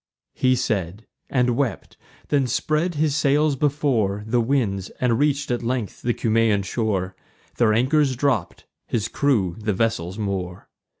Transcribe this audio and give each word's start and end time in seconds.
He 0.33 0.55
said, 0.55 1.05
and 1.29 1.55
wept; 1.55 1.95
then 2.29 2.47
spread 2.47 2.95
his 2.95 3.15
sails 3.15 3.55
before 3.55 4.23
The 4.25 4.41
winds, 4.41 4.89
and 4.99 5.19
reach'd 5.19 5.51
at 5.51 5.61
length 5.61 6.01
the 6.01 6.15
Cumaean 6.15 6.63
shore: 6.63 7.15
Their 7.57 7.71
anchors 7.75 8.15
dropp'd, 8.17 8.63
his 8.87 9.07
crew 9.07 9.55
the 9.59 9.73
vessels 9.73 10.17
moor. 10.17 10.69